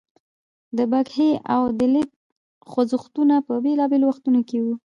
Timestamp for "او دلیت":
1.55-2.09